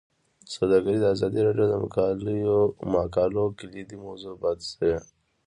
[0.55, 1.67] سوداګري د ازادي راډیو
[2.81, 4.95] د مقالو کلیدي موضوع پاتې شوی.